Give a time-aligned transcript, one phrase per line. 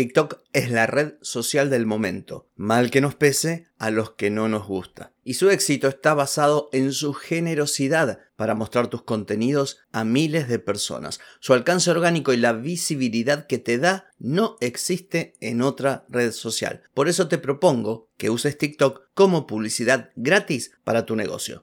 [0.00, 4.48] TikTok es la red social del momento, mal que nos pese a los que no
[4.48, 5.12] nos gusta.
[5.24, 10.58] Y su éxito está basado en su generosidad para mostrar tus contenidos a miles de
[10.58, 11.20] personas.
[11.40, 16.80] Su alcance orgánico y la visibilidad que te da no existe en otra red social.
[16.94, 21.62] Por eso te propongo que uses TikTok como publicidad gratis para tu negocio.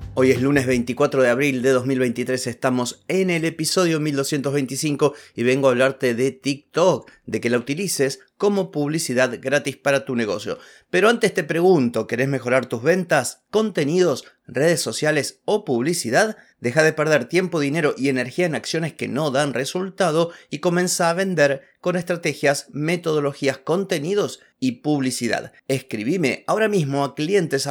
[0.13, 5.69] Hoy es lunes 24 de abril de 2023, estamos en el episodio 1225 y vengo
[5.69, 10.57] a hablarte de TikTok, de que la utilices como publicidad gratis para tu negocio.
[10.89, 16.37] Pero antes te pregunto, ¿querés mejorar tus ventas, contenidos, redes sociales o publicidad?
[16.59, 21.11] Deja de perder tiempo, dinero y energía en acciones que no dan resultado y comienza
[21.11, 25.51] a vender con estrategias, metodologías, contenidos y publicidad.
[25.67, 27.67] Escribime ahora mismo a clientes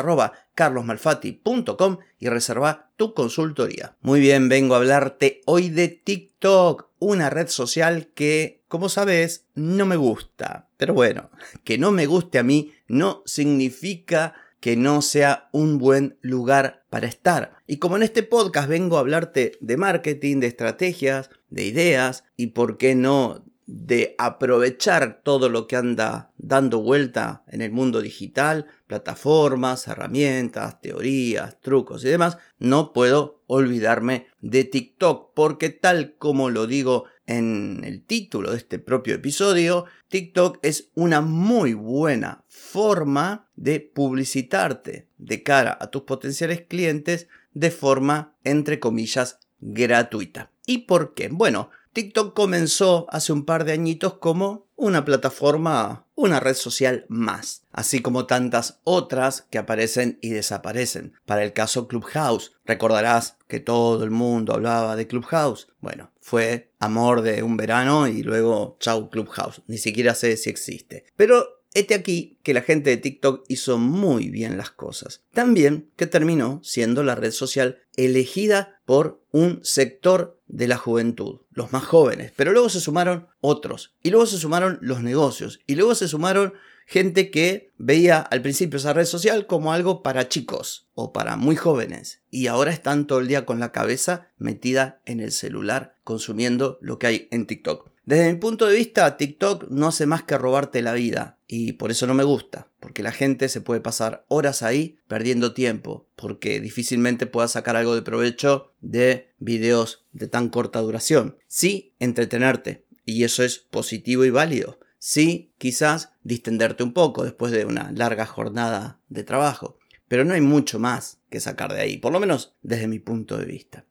[2.21, 3.97] y reserva tu consultoría.
[4.03, 9.87] Muy bien, vengo a hablarte hoy de TikTok, una red social que, como sabes, no
[9.87, 10.69] me gusta.
[10.77, 11.31] Pero bueno,
[11.65, 17.07] que no me guste a mí no significa que no sea un buen lugar para
[17.07, 17.55] estar.
[17.67, 22.49] Y como en este podcast vengo a hablarte de marketing, de estrategias, de ideas y
[22.49, 28.67] por qué no de aprovechar todo lo que anda dando vuelta en el mundo digital,
[28.89, 36.67] plataformas, herramientas, teorías, trucos y demás, no puedo olvidarme de TikTok porque tal como lo
[36.67, 43.79] digo en el título de este propio episodio, TikTok es una muy buena forma de
[43.79, 50.51] publicitarte de cara a tus potenciales clientes de forma, entre comillas, gratuita.
[50.71, 51.27] ¿Y por qué?
[51.27, 57.65] Bueno, TikTok comenzó hace un par de añitos como una plataforma, una red social más,
[57.73, 61.15] así como tantas otras que aparecen y desaparecen.
[61.27, 65.67] Para el caso Clubhouse, recordarás que todo el mundo hablaba de Clubhouse.
[65.81, 71.05] Bueno, fue amor de un verano y luego chau Clubhouse, ni siquiera sé si existe.
[71.17, 75.23] Pero Este aquí que la gente de TikTok hizo muy bien las cosas.
[75.33, 81.73] También que terminó siendo la red social elegida por un sector de la juventud, los
[81.73, 82.33] más jóvenes.
[82.37, 83.95] Pero luego se sumaron otros.
[84.03, 85.61] Y luego se sumaron los negocios.
[85.67, 86.55] Y luego se sumaron
[86.87, 91.57] gente que veía al principio esa red social como algo para chicos o para muy
[91.57, 92.23] jóvenes.
[92.31, 96.99] Y ahora están todo el día con la cabeza metida en el celular consumiendo lo
[96.99, 97.91] que hay en TikTok.
[98.05, 101.91] Desde mi punto de vista, TikTok no hace más que robarte la vida y por
[101.91, 106.61] eso no me gusta, porque la gente se puede pasar horas ahí perdiendo tiempo, porque
[106.61, 111.39] difícilmente pueda sacar algo de provecho de videos de tan corta duración.
[111.49, 114.79] Sí, entretenerte, y eso es positivo y válido.
[115.01, 120.41] Sí, quizás distenderte un poco después de una larga jornada de trabajo, pero no hay
[120.41, 123.87] mucho más que sacar de ahí, por lo menos desde mi punto de vista.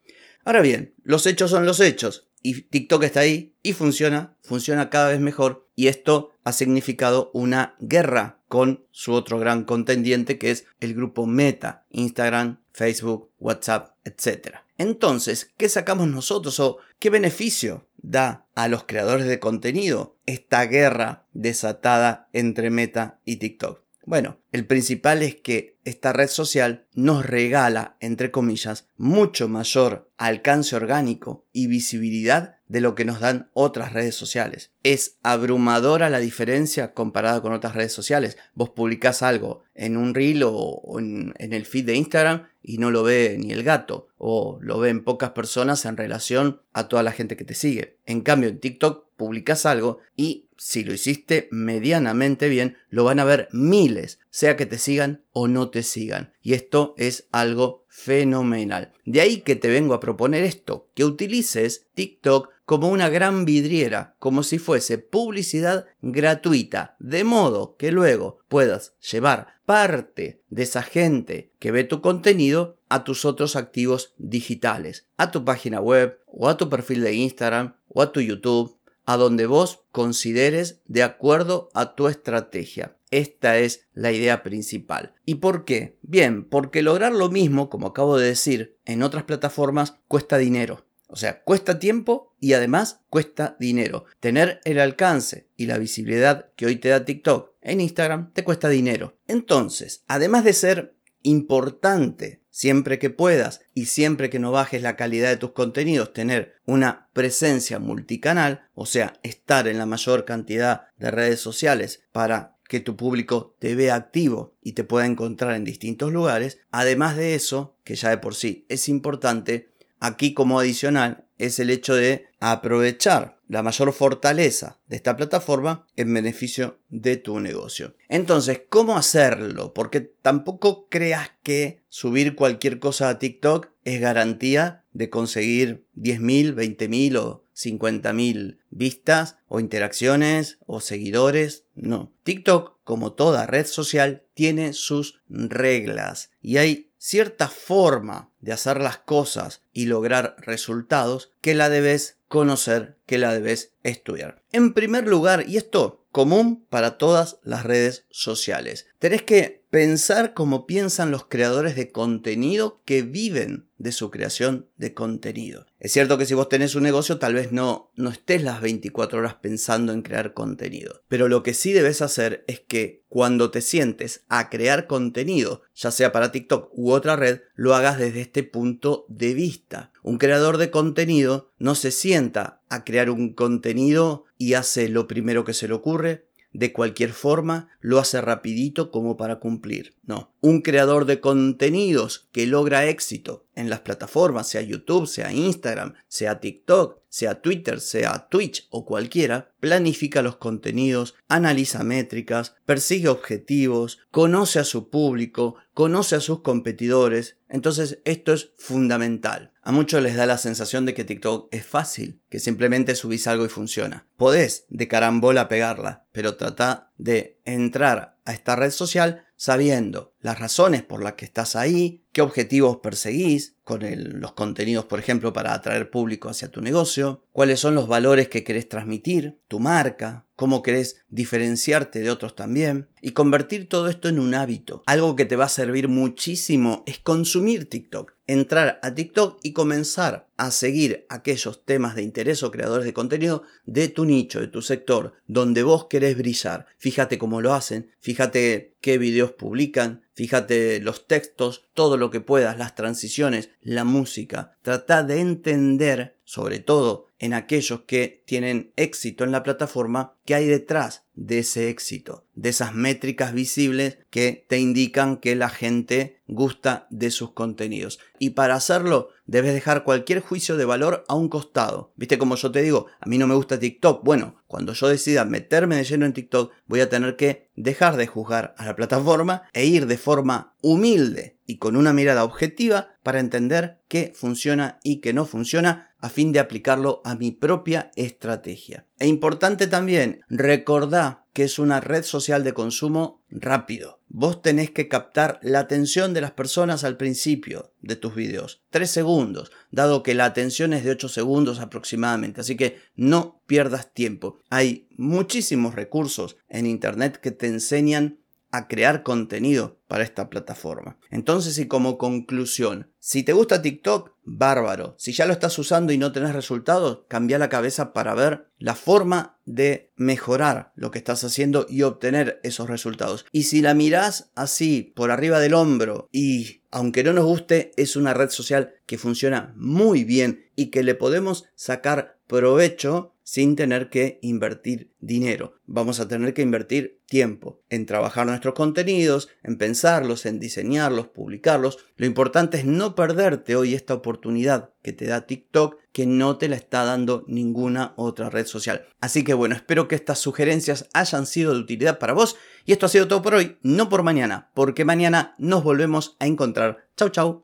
[0.46, 5.10] Ahora bien, los hechos son los hechos y TikTok está ahí y funciona, funciona cada
[5.10, 10.66] vez mejor y esto ha significado una guerra con su otro gran contendiente que es
[10.82, 14.58] el grupo Meta, Instagram, Facebook, WhatsApp, etc.
[14.78, 21.28] Entonces, ¿qué sacamos nosotros o qué beneficio da a los creadores de contenido esta guerra
[21.32, 23.82] desatada entre Meta y TikTok?
[24.06, 30.76] Bueno, el principal es que esta red social nos regala, entre comillas, mucho mayor alcance
[30.76, 34.72] orgánico y visibilidad de lo que nos dan otras redes sociales.
[34.84, 38.38] Es abrumadora la diferencia comparada con otras redes sociales.
[38.54, 42.92] Vos publicás algo en un reel o, en, en el feed de Instagram y no
[42.92, 47.12] lo ve ni el gato o lo ven pocas personas en relación a toda la
[47.12, 47.98] gente que te sigue.
[48.06, 53.26] En cambio, en TikTok publicas algo y si lo hiciste medianamente bien, lo van a
[53.26, 56.34] ver miles, sea que te sigan o no te sigan.
[56.42, 58.92] Y esto es algo fenomenal.
[59.06, 64.16] De ahí que te vengo a proponer esto, que utilices TikTok como una gran vidriera,
[64.20, 71.52] como si fuese publicidad gratuita, de modo que luego puedas llevar parte de esa gente
[71.60, 76.58] que ve tu contenido a tus otros activos digitales, a tu página web o a
[76.58, 78.79] tu perfil de Instagram o a tu YouTube
[79.10, 82.96] a donde vos consideres de acuerdo a tu estrategia.
[83.10, 85.16] Esta es la idea principal.
[85.26, 85.98] ¿Y por qué?
[86.04, 90.86] Bien, porque lograr lo mismo, como acabo de decir, en otras plataformas cuesta dinero.
[91.08, 94.06] O sea, cuesta tiempo y además cuesta dinero.
[94.20, 98.70] Tener el alcance y la visibilidad que hoy te da TikTok en Instagram te cuesta
[98.70, 99.18] dinero.
[99.28, 105.30] Entonces, además de ser importante siempre que puedas y siempre que no bajes la calidad
[105.30, 111.10] de tus contenidos, tener una presencia multicanal, o sea, estar en la mayor cantidad de
[111.10, 116.12] redes sociales para que tu público te vea activo y te pueda encontrar en distintos
[116.12, 116.60] lugares.
[116.70, 119.70] Además de eso, que ya de por sí es importante,
[120.02, 126.14] aquí como adicional es el hecho de aprovechar la mayor fortaleza de esta plataforma en
[126.14, 127.96] beneficio de tu negocio.
[128.08, 129.74] Entonces, ¿cómo hacerlo?
[129.74, 137.18] Porque tampoco creas que subir cualquier cosa a TikTok es garantía de conseguir 10.000, 20.000
[137.18, 141.66] o 50.000 vistas o interacciones o seguidores.
[141.74, 142.14] No.
[142.24, 148.98] TikTok, como toda red social, tiene sus reglas y hay cierta forma de hacer las
[149.00, 154.44] cosas y lograr resultados que la debes conocer, que la debes estudiar.
[154.54, 160.66] En primer lugar, y esto común para todas las redes sociales, tenés que pensar como
[160.66, 165.66] piensan los creadores de contenido que viven de su creación de contenido.
[165.80, 169.20] Es cierto que si vos tenés un negocio tal vez no, no estés las 24
[169.20, 173.62] horas pensando en crear contenido, pero lo que sí debes hacer es que cuando te
[173.62, 178.44] sientes a crear contenido, ya sea para TikTok u otra red, lo hagas desde este
[178.44, 179.92] punto de vista.
[180.04, 185.44] Un creador de contenido no se sienta a crear un contenido y hace lo primero
[185.46, 189.96] que se le ocurre, de cualquier forma, lo hace rapidito como para cumplir.
[190.04, 195.94] No, un creador de contenidos que logra éxito en las plataformas, sea YouTube, sea Instagram,
[196.08, 204.00] sea TikTok, sea Twitter, sea Twitch o cualquiera, planifica los contenidos, analiza métricas, persigue objetivos,
[204.12, 207.38] conoce a su público, conoce a sus competidores.
[207.50, 209.54] Entonces esto es fundamental.
[209.62, 213.46] A muchos les da la sensación de que TikTok es fácil, que simplemente subís algo
[213.46, 214.08] y funciona.
[214.18, 220.84] Podés de carambola pegarla, pero trata de entrar a esta red social sabiendo las razones
[220.84, 223.82] por las que estás ahí, qué objetivos perseguís con
[224.20, 228.44] los contenidos, por ejemplo, para atraer público hacia tu negocio, cuáles son los valores que
[228.44, 234.20] querés transmitir, tu marca, cómo querés diferenciarte de otros también y convertir todo esto en
[234.20, 234.84] un hábito.
[234.86, 240.30] Algo que te va a servir muchísimo es consumir TikTok, entrar a TikTok y comenzar
[240.38, 244.62] a seguir aquellos temas de interés o creadores de contenido de tu nicho, de tu
[244.62, 246.66] sector, donde vos querés brillar.
[246.78, 252.58] Fíjate cómo lo hacen, fíjate qué videos publican, fíjate los textos, todo lo que puedas,
[252.58, 254.58] las transiciones, la música.
[254.64, 260.46] Trata de entender, sobre todo en aquellos que tienen éxito en la plataforma, qué hay
[260.46, 266.86] detrás de ese éxito, de esas métricas visibles que te indican que la gente gusta
[266.92, 268.00] de sus contenidos.
[268.20, 271.94] Y para hacerlo, debes dejar cualquier juicio de valor a un costado.
[271.96, 274.04] Viste como yo te digo, a mí no me gusta TikTok.
[274.04, 278.06] Bueno, cuando yo decida meterme de lleno en TikTok, voy a tener que dejar de
[278.06, 283.20] juzgar a la plataforma e ir de forma humilde y con una mirada objetiva para
[283.20, 288.86] entender qué funciona y qué no funciona a fin de aplicarlo a mi propia estrategia.
[288.98, 294.00] E importante también, recordá que es una red social de consumo rápido.
[294.08, 298.64] Vos tenés que captar la atención de las personas al principio de tus videos.
[298.72, 302.42] 3 segundos, dado que la atención es de 8 segundos aproximadamente.
[302.42, 304.40] Así que no pierdas tiempo.
[304.50, 308.20] Hay muchísimos recursos en Internet que te enseñan
[308.52, 310.98] a crear contenido para esta plataforma.
[311.10, 314.96] Entonces y como conclusión, si te gusta TikTok, bárbaro.
[314.98, 318.76] Si ya lo estás usando y no tenés resultados, cambia la cabeza para ver la
[318.76, 323.26] forma de mejorar lo que estás haciendo y obtener esos resultados.
[323.32, 327.96] Y si la mirás así por arriba del hombro y aunque no nos guste, es
[327.96, 333.92] una red social que funciona muy bien y que le podemos sacar provecho sin tener
[333.92, 335.54] que invertir dinero.
[335.68, 341.78] Vamos a tener que invertir tiempo en trabajar nuestros contenidos, en pensarlos, en diseñarlos, publicarlos.
[341.96, 346.50] Lo importante es no perderte hoy esta oportunidad que te da TikTok que no te
[346.50, 348.88] la está dando ninguna otra red social.
[349.00, 352.88] Así que bueno, espero que estas sugerencias hayan sido de utilidad para vos y esto
[352.88, 356.88] ha sido todo por hoy, no por mañana, porque mañana nos volvemos a encontrar.
[356.98, 357.44] Chau chau.